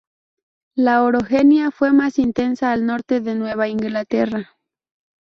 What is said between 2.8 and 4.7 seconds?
norte de Nueva Inglaterra.